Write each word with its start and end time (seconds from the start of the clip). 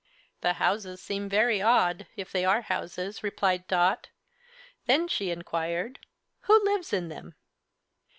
"The 0.41 0.53
houses 0.53 0.99
seem 0.99 1.29
very 1.29 1.61
odd 1.61 2.07
if 2.15 2.31
they 2.31 2.43
are 2.43 2.61
houses," 2.61 3.21
replied 3.21 3.67
Dot. 3.67 4.07
Then 4.87 5.07
she 5.07 5.29
enquired: 5.29 5.99
"Who 6.45 6.59
lives 6.65 6.91
in 6.91 7.09
them?" 7.09 7.35